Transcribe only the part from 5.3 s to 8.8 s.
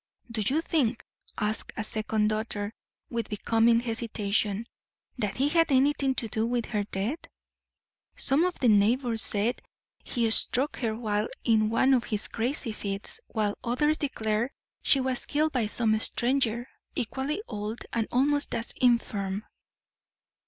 he had anything to do with her death? Some of the